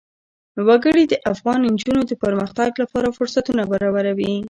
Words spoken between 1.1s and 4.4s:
افغان نجونو د پرمختګ لپاره فرصتونه برابروي.